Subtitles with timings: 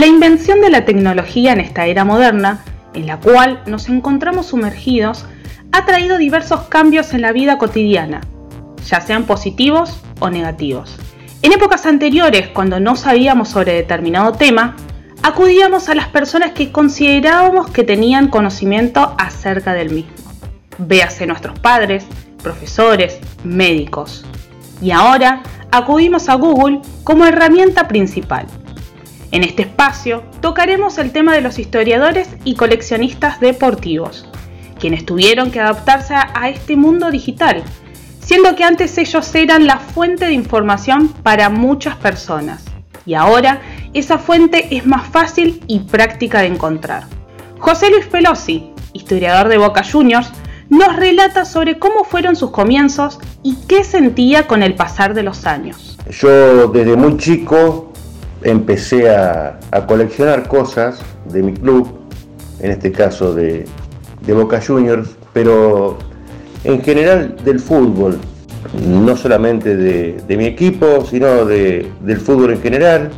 [0.00, 2.64] La invención de la tecnología en esta era moderna,
[2.94, 5.26] en la cual nos encontramos sumergidos,
[5.72, 8.22] ha traído diversos cambios en la vida cotidiana,
[8.88, 10.96] ya sean positivos o negativos.
[11.42, 14.74] En épocas anteriores, cuando no sabíamos sobre determinado tema,
[15.22, 20.14] acudíamos a las personas que considerábamos que tenían conocimiento acerca del mismo.
[20.78, 22.06] Véase nuestros padres,
[22.42, 24.24] profesores, médicos.
[24.80, 28.46] Y ahora acudimos a Google como herramienta principal.
[29.32, 34.28] En este espacio tocaremos el tema de los historiadores y coleccionistas deportivos,
[34.78, 37.62] quienes tuvieron que adaptarse a este mundo digital,
[38.20, 42.64] siendo que antes ellos eran la fuente de información para muchas personas,
[43.06, 43.60] y ahora
[43.94, 47.04] esa fuente es más fácil y práctica de encontrar.
[47.58, 50.32] José Luis Pelosi, historiador de Boca Juniors,
[50.68, 55.46] nos relata sobre cómo fueron sus comienzos y qué sentía con el pasar de los
[55.46, 55.98] años.
[56.08, 57.89] Yo desde muy chico
[58.42, 61.00] empecé a, coleccionar cosas
[61.32, 61.88] de mi club,
[62.60, 63.66] en este caso de,
[64.26, 65.98] Boca Juniors, pero
[66.62, 68.18] en general del fútbol,
[68.86, 73.10] no solamente de, mi equipo, sino del fútbol en general.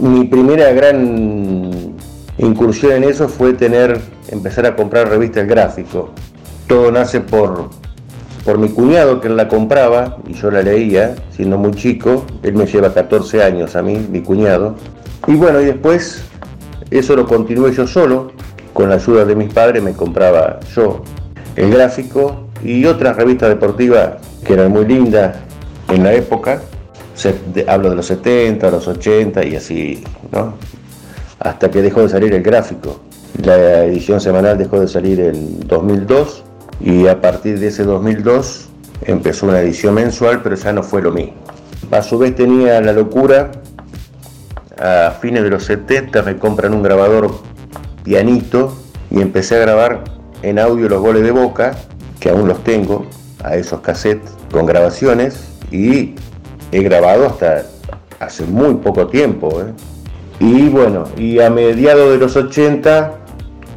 [0.00, 1.94] Mi primera gran
[2.38, 6.10] incursión en eso fue tener, empezar a comprar revistas gráfico.
[6.66, 7.70] Todo nace por,
[8.48, 12.24] por mi cuñado que la compraba y yo la leía, siendo muy chico.
[12.42, 14.74] Él me lleva 14 años a mí, mi cuñado.
[15.26, 16.22] Y bueno, y después
[16.90, 18.32] eso lo continué yo solo.
[18.72, 21.02] Con la ayuda de mis padres me compraba yo
[21.56, 25.36] el gráfico y otras revistas deportivas que eran muy lindas
[25.90, 26.62] en la época.
[27.66, 30.54] hablo de los 70, los 80 y así, ¿no?
[31.38, 32.98] Hasta que dejó de salir el gráfico.
[33.44, 36.44] La edición semanal dejó de salir en 2002
[36.80, 38.68] y a partir de ese 2002
[39.02, 41.34] empezó una edición mensual, pero ya no fue lo mismo.
[41.90, 43.50] A su vez tenía la locura,
[44.78, 47.34] a fines de los 70 me compran un grabador
[48.04, 48.76] pianito
[49.10, 50.04] y empecé a grabar
[50.42, 51.76] en audio los goles de boca,
[52.20, 53.06] que aún los tengo,
[53.42, 56.14] a esos cassettes con grabaciones y
[56.72, 57.64] he grabado hasta
[58.20, 59.62] hace muy poco tiempo.
[59.62, 59.72] ¿eh?
[60.40, 63.18] Y bueno, y a mediados de los 80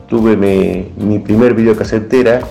[0.07, 2.41] tuve mi, mi primer videocasetera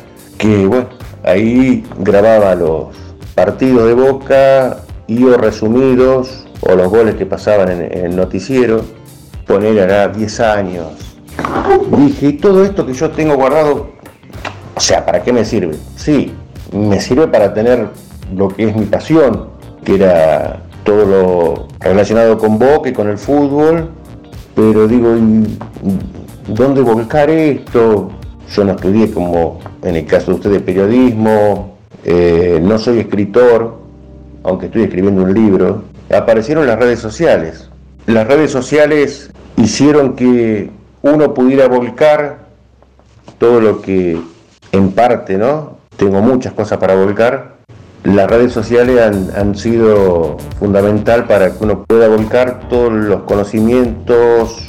[0.41, 0.89] que bueno,
[1.23, 2.87] ahí grababa los
[3.35, 8.81] partidos de Boca y o resumidos o los goles que pasaban en, el noticiero,
[9.47, 10.87] poner hará 10 años.
[11.97, 13.91] Dije, ¿y todo esto que yo tengo guardado,
[14.75, 15.77] o sea, ¿para qué me sirve?
[15.97, 16.33] Sí,
[16.73, 17.89] me sirve para tener
[18.35, 19.49] lo que es mi pasión,
[19.85, 23.91] que era todo lo relacionado con Boca y con el fútbol,
[24.55, 25.15] pero digo,
[26.47, 28.11] ¿dónde volcar esto?
[28.55, 33.79] Yo no estudié como en el caso de ustedes periodismo, eh, no soy escritor,
[34.43, 35.85] aunque estoy escribiendo un libro.
[36.13, 37.69] Aparecieron las redes sociales.
[38.07, 40.71] Las redes sociales hicieron que
[41.03, 42.41] uno pudiera volcar
[43.39, 44.21] todo lo que
[44.73, 45.79] en parte, ¿no?
[45.97, 47.57] Tengo muchas cosas para volcar.
[48.03, 54.67] Las redes sociales han, han sido fundamental para que uno pueda volcar todos los conocimientos,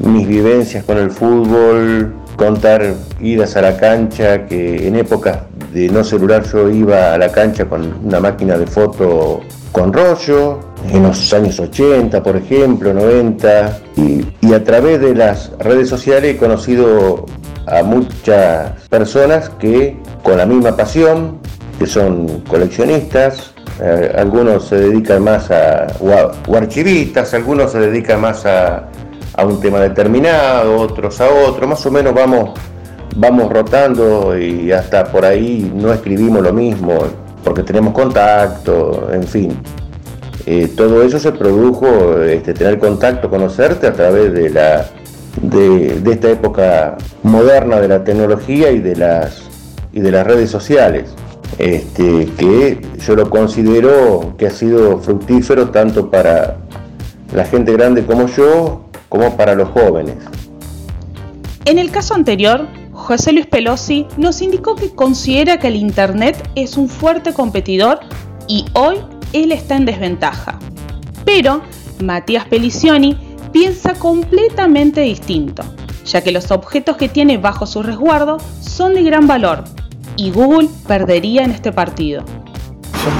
[0.00, 5.38] mis vivencias con el fútbol, contar idas a la cancha, que en épocas
[5.72, 9.40] de no celular yo iba a la cancha con una máquina de foto
[9.72, 10.60] con rollo,
[10.90, 16.36] en los años 80, por ejemplo, 90, y, a través de las redes sociales he
[16.36, 17.24] conocido
[17.66, 21.38] a muchas personas que con la misma pasión,
[21.78, 25.86] que son coleccionistas, eh, algunos se dedican más a,
[26.46, 28.90] o archivistas, algunos se dedican más a,
[29.34, 32.50] a un tema determinado, otros a otro, más o menos vamos,
[33.16, 36.98] vamos rotando y hasta por ahí no escribimos lo mismo,
[37.44, 39.58] porque tenemos contacto, en fin.
[40.44, 44.86] Eh, todo eso se produjo, este, tener contacto, conocerte a través de, la,
[45.40, 49.42] de, esta época moderna de la tecnología y de las,
[49.92, 51.14] y de las redes sociales.
[51.58, 56.56] Este, que yo lo considero que ha sido fructífero tanto para
[57.34, 60.14] la gente grande como yo, como para los jóvenes.
[61.66, 66.78] En el caso anterior, José Luis Pelosi nos indicó que considera que el Internet es
[66.78, 68.00] un fuerte competidor
[68.48, 68.96] y hoy
[69.34, 70.58] él está en desventaja.
[71.26, 71.60] Pero
[72.02, 73.18] Matías Pelicioni
[73.52, 75.62] piensa completamente distinto.
[76.06, 79.62] ya que los objetos que tiene bajo su resguardo son de gran valor
[80.16, 82.24] y Google perdería en este partido.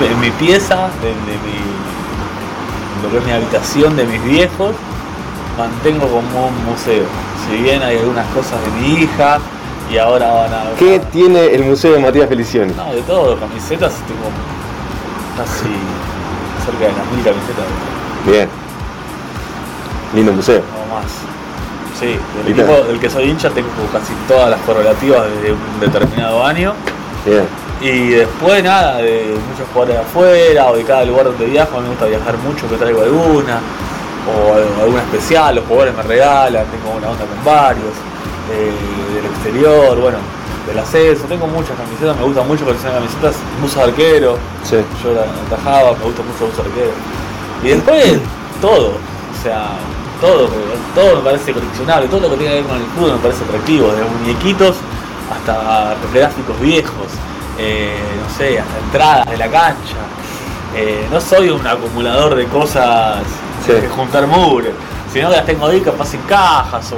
[0.01, 1.13] Yo en mi pieza, de,
[1.45, 4.75] mi, lo que es mi habitación de mis viejos,
[5.59, 7.05] mantengo como un museo.
[7.47, 9.39] Si bien hay algunas cosas de mi hija
[9.91, 10.63] y ahora van a...
[10.79, 12.73] ¿Qué tiene el museo de Matías Felicioni?
[12.75, 14.31] No, de todo, camisetas, tengo
[15.37, 15.69] casi
[16.65, 17.65] cerca de las mil camisetas.
[18.27, 18.49] Bien.
[20.15, 20.61] Lindo museo.
[20.61, 21.11] O más.
[21.99, 26.45] Sí, del equipo del que soy hincha tengo casi todas las correlativas de un determinado
[26.45, 26.75] año.
[27.25, 27.47] Bien.
[27.81, 31.81] Y después nada, de muchos jugadores de afuera o de cada lugar donde viajo, a
[31.81, 33.61] mí me gusta viajar mucho, me traigo alguna,
[34.29, 37.93] o alguna especial, los jugadores me regalan, tengo una onda con varios,
[38.53, 40.19] eh, del exterior, bueno,
[40.67, 44.77] del ascenso, tengo muchas camisetas, me gusta mucho coleccionar camisetas, muso de arquero, sí.
[45.03, 46.93] yo la atajaba, me gusta mucho muso de arquero.
[47.63, 48.19] Y después
[48.61, 49.71] todo, o sea,
[50.21, 50.49] todo,
[50.95, 53.45] todo me parece coleccionable, todo lo que tenga que ver con el fútbol me parece
[53.45, 54.77] atractivo, desde muñequitos
[55.33, 57.09] hasta gráficos viejos,
[57.59, 59.97] eh, no sé, hasta entradas de la cancha.
[60.75, 63.23] Eh, no soy un acumulador de cosas
[63.67, 64.73] de juntar mugre,
[65.13, 66.97] sino que las tengo ahí capaz en cajas o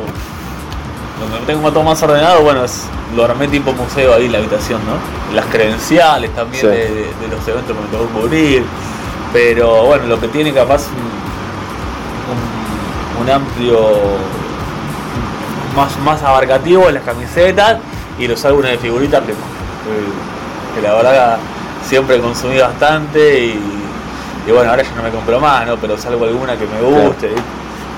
[1.20, 5.34] donde tengo todo más ordenado, bueno, es, lo armé tipo museo ahí la habitación, ¿no?
[5.34, 8.64] Las credenciales también de, los eventos que me tocó cubrir,
[9.32, 10.86] pero bueno, lo que tiene capaz
[13.20, 13.78] un, amplio,
[15.74, 17.78] más, más abarcativo las camisetas
[18.18, 19.32] y los álbumes de figuritas que,
[20.74, 21.38] que, la verdad
[21.88, 23.73] siempre consumí bastante y,
[24.52, 25.76] bueno, ahora ya no me compro más, ¿no?
[25.76, 27.30] Pero salgo alguna que me guste.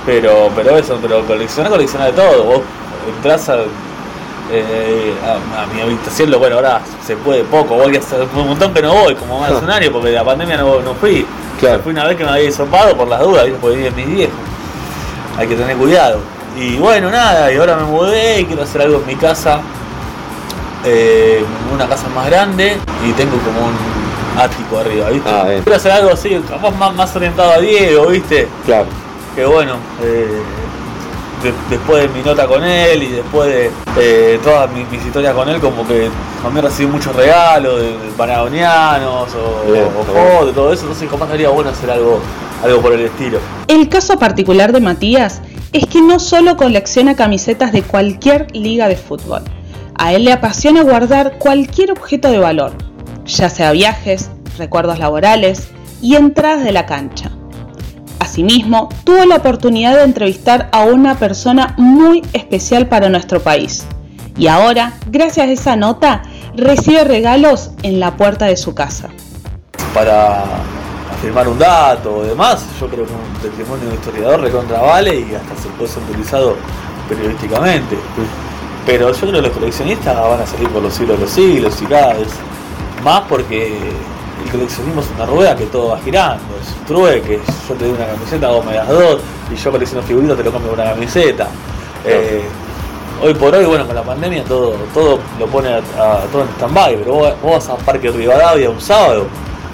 [0.04, 2.44] Pero, pero eso, pero coleccionar, coleccionar de todo.
[2.44, 2.60] Vos
[3.16, 3.50] entras
[4.52, 8.46] eh, a, a, mi habitación, lo bueno, ahora se puede poco, voy a hacer un
[8.46, 11.26] montón que no voy, como más escenario, porque de la pandemia no, no fui.
[11.58, 11.82] Claro.
[11.82, 14.37] Fui una vez que me había hisopado por las dudas, porque viven mis viejos.
[15.38, 16.20] Hay que tener cuidado.
[16.56, 19.60] Y bueno, nada, y ahora me mudé y quiero hacer algo en mi casa,
[20.84, 21.44] eh,
[21.75, 24.06] una casa más grande y tengo como un
[24.37, 25.29] ático arriba, ¿viste?
[25.29, 28.49] Ah, quiero hacer algo así, capaz más, más orientado a Diego, ¿viste?
[28.65, 28.87] Claro.
[29.35, 30.43] Que bueno, eh,
[31.71, 35.61] después de mi nota con él y después de eh, todas mis, historias con él,
[35.61, 36.09] como que
[36.43, 39.73] también recibí muchos regalos de, panagonianos o,
[40.47, 42.21] de todo eso, entonces capaz sería bueno hacer algo,
[42.65, 43.39] algo por el estilo.
[43.69, 45.41] El caso particular de Matías
[45.73, 49.43] es que no solo colecciona camisetas de cualquier liga de fútbol,
[49.99, 52.73] a él le apasiona guardar cualquier objeto de valor,
[53.26, 55.69] ya sea viajes, recuerdos laborales
[56.00, 57.31] y entradas de la cancha.
[58.19, 63.87] Asimismo, tuvo la oportunidad de entrevistar a una persona muy especial para nuestro país.
[64.38, 66.23] Y ahora, gracias a esa nota,
[66.55, 69.08] recibe regalos en la puerta de su casa.
[69.94, 70.44] Para
[71.12, 75.34] afirmar un dato o demás, yo creo que un testimonio de historiador recontra vale y
[75.34, 76.56] hasta se puede ser utilizado
[77.08, 77.96] periodísticamente.
[78.84, 81.82] Pero yo creo que los coleccionistas van a salir por los siglos de los siglos
[81.82, 82.29] y cada vez
[83.06, 83.69] más porque
[84.44, 87.94] el coleccionismo es una rueda que todo va girando, es un trueque, yo te doy
[87.94, 89.20] una camiseta, vos me das dos,
[89.50, 91.47] y yo colecciono figuritas, te lo cambio por una camiseta.
[92.05, 92.43] Eh,
[93.23, 95.81] hoy por hoy, bueno, con la pandemia todo, todo lo pone a,
[96.32, 99.26] todo en stand-by, pero vos, vas a Parque Rivadavia un sábado,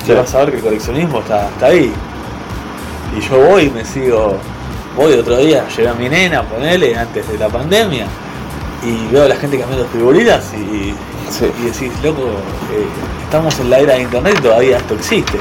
[0.06, 1.90] y vas a ver que el coleccionismo está, está ahí.
[3.16, 4.36] Y yo voy y me sigo,
[4.94, 8.04] voy otro día, llevé a mi nena, ponele, antes de la pandemia,
[8.84, 10.94] y veo a la gente cambiando figuritas y, y
[11.40, 12.86] decís, loco, eh,
[13.24, 15.38] estamos en la era de internet y todavía esto existe.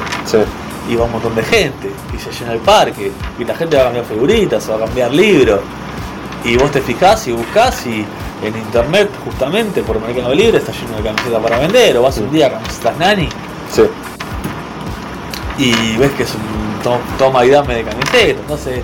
[0.90, 3.84] Y va un montón de gente, y se llena el parque, y la gente va
[3.84, 5.60] a cambiar figuritas, va a cambiar libros.
[6.44, 8.06] Y vos te fijás y buscás y
[8.44, 12.32] en internet justamente por Mercado Libre está lleno de camisetas para vender, o vas un
[12.32, 13.30] día a camisetas nani.
[15.58, 18.42] Y ves que es un toma y dame de camisetas.
[18.42, 18.84] Entonces,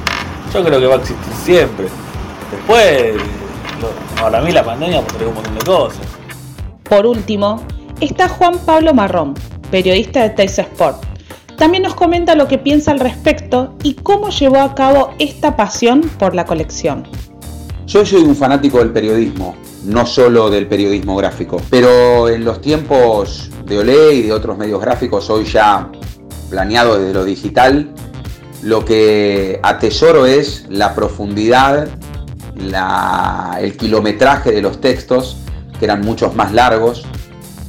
[0.54, 1.88] yo creo que va a existir siempre.
[2.52, 3.16] Después,
[4.22, 6.06] para mí la pandemia traer un montón de cosas.
[6.90, 7.62] Por último,
[8.00, 9.34] está Juan Pablo Marrón,
[9.70, 11.04] periodista de Sport.
[11.58, 16.02] También nos comenta lo que piensa al respecto y cómo llevó a cabo esta pasión
[16.18, 17.06] por la colección.
[17.88, 23.50] Yo soy un fanático del periodismo, no solo del periodismo gráfico, pero en los tiempos
[23.66, 25.90] de Olé y de otros medios gráficos, hoy ya
[26.50, 27.92] planeado desde lo digital,
[28.62, 31.90] lo que atesoro es la profundidad,
[33.60, 35.38] el kilometraje de los textos
[35.80, 37.06] que eran muchos más largos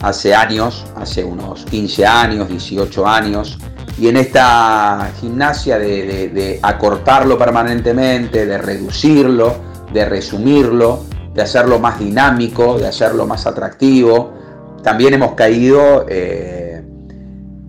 [0.00, 3.58] hace años, hace unos 15 años, 18 años,
[3.98, 9.56] y en esta gimnasia de, acortarlo permanentemente, de reducirlo,
[9.92, 14.32] de resumirlo, de hacerlo más dinámico, de hacerlo más atractivo,
[14.82, 16.80] también hemos caído eh,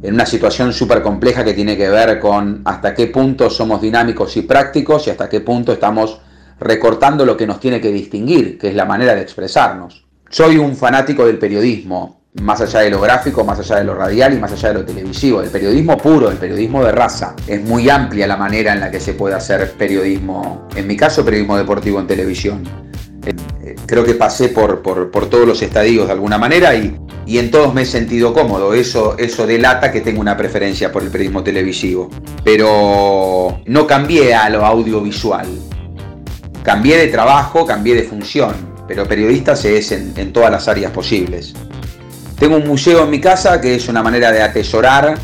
[0.02, 4.38] en una situación súper compleja que tiene que ver con hasta qué punto somos dinámicos
[4.38, 6.22] y prácticos y hasta qué punto estamos
[6.60, 10.09] recortando lo que nos tiene que distinguir, que es la manera de expresarnos.
[10.32, 14.32] Soy un fanático del periodismo, más allá de lo gráfico, más allá de lo radial
[14.36, 17.36] y más allá de lo televisivo, el periodismo puro, el periodismo de raza.
[17.48, 21.26] Es muy amplia la manera en la que se puede hacer periodismo, en mi caso
[21.26, 22.64] periodismo deportivo en televisión.
[23.26, 26.96] Eh, creo que pasé por, por, todos los estadios de alguna manera y,
[27.26, 28.76] y, en todos me he sentido cómodo.
[28.76, 32.12] Eso, eso delata que tengo una preferencia por el periodismo televisivo.
[32.44, 35.48] Pero no cambié a lo audiovisual.
[36.62, 40.92] Cambié de trabajo, cambié de función, pero periodista se es en, en todas las áreas
[40.92, 41.54] posibles.
[42.40, 45.16] Tengo un museo en mi casa que es una manera de atesorar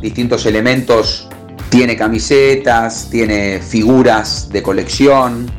[0.00, 1.28] distintos elementos.
[1.70, 5.50] Tiene camisetas, tiene figuras de colección,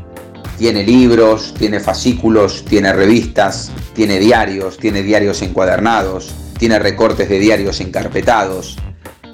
[0.58, 7.81] tiene libros, tiene fascículos, tiene revistas, tiene diarios, tiene diarios encuadernados, tiene recortes de diarios
[7.81, 8.77] encarpetados,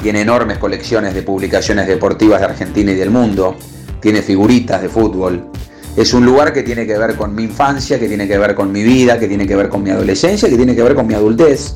[0.01, 3.55] tiene enormes colecciones de publicaciones deportivas de Argentina y del mundo,
[4.01, 5.51] tiene figuritas de fútbol,
[5.97, 8.71] es un lugar que tiene que ver con mi infancia, que tiene que ver con
[8.71, 11.15] mi vida, que tiene que ver con mi adolescencia, que tiene que ver con mi
[11.15, 11.75] adultez.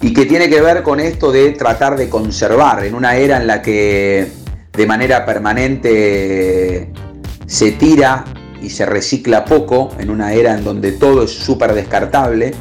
[0.00, 3.46] Y que tiene que ver con esto de tratar de conservar en una era en
[3.46, 4.26] la que
[4.72, 6.90] de manera permanente
[7.46, 8.24] se tira
[8.60, 12.52] y se recicla poco, en una era en donde todo es súper descartable.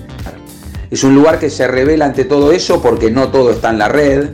[0.92, 3.88] Es un lugar que se revela ante todo eso porque no todo está en la
[3.88, 4.30] red,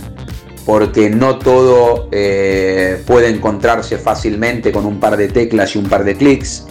[0.68, 6.04] porque no todo eh, puede encontrarse fácilmente con un par de teclas y un par
[6.04, 6.66] de clics,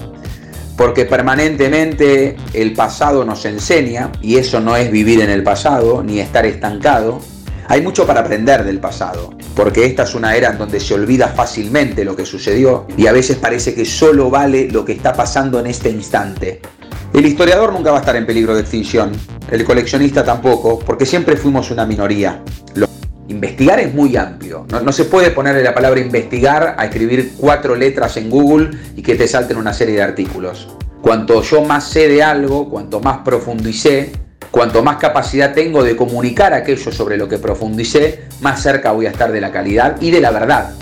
[0.76, 6.20] porque permanentemente el pasado nos enseña, y eso no es vivir en el pasado ni
[6.20, 7.20] estar estancado.
[7.68, 11.28] Hay mucho para aprender del pasado, porque esta es una era en donde se olvida
[11.28, 15.58] fácilmente lo que sucedió y a veces parece que solo vale lo que está pasando
[15.58, 16.60] en este instante.
[17.14, 19.12] El historiador nunca va a estar en peligro de extinción,
[19.50, 22.42] el coleccionista tampoco, porque siempre fuimos una minoría.
[23.28, 24.66] Investigar es muy amplio.
[24.68, 29.16] No, se puede ponerle la palabra investigar a escribir cuatro letras en Google y que
[29.16, 30.68] te salten una serie de artículos.
[31.02, 34.12] Cuanto yo más sé de algo, cuanto más profundicé,
[34.50, 39.10] cuanto más capacidad tengo de comunicar aquello sobre lo que profundicé, más cerca voy a
[39.10, 40.74] estar de la calidad y de la verdad.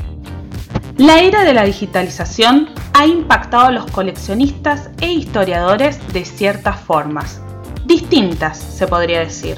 [0.99, 7.41] La era de la digitalización ha impactado a los coleccionistas e historiadores de ciertas formas,
[7.87, 9.57] distintas se podría decir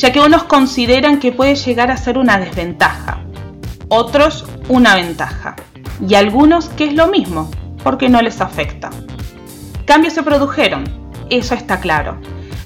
[0.00, 3.20] ya que unos consideran que puede llegar a ser una desventaja,
[3.88, 5.56] otros una ventaja,
[6.08, 7.50] y algunos que es lo mismo,
[7.84, 8.88] porque no les afecta.
[9.84, 10.84] Cambios se produjeron,
[11.28, 12.18] eso está claro,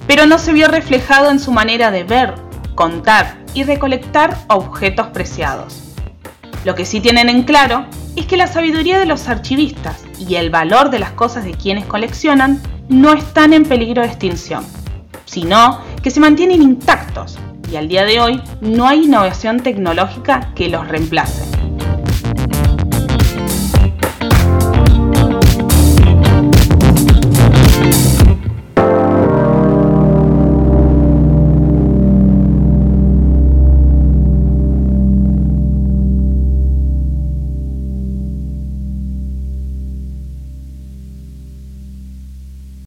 [0.07, 2.35] pero no se vio reflejado en su manera de ver,
[2.77, 5.93] contar y recolectar objetos preciados.
[6.65, 10.51] Lo que sí tienen en claro es que la sabiduría de los archivistas y el
[10.51, 14.65] valor de las cosas de quienes coleccionan no están en peligro de extinción
[15.25, 17.39] sino que se mantienen intactos
[17.73, 21.54] y al día de hoy no hay innovación tecnológica que los reemplace.